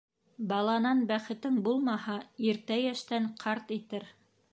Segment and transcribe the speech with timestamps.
[0.51, 2.15] Баланан бәхетең булмаһа,
[2.53, 4.09] иртә йәштән ҡарт итер.